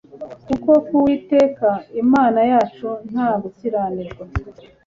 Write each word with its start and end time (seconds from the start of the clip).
kuko 0.47 0.69
ku 0.85 0.93
Uwiteka 1.01 1.69
Imana 2.03 2.39
yacu 2.51 2.87
nta 3.09 3.27
gukiranirwa 3.41 4.23